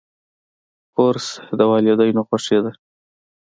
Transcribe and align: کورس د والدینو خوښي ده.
کورس 0.95 1.27
د 1.57 1.59
والدینو 1.71 2.21
خوښي 2.27 2.59
ده. 2.65 2.71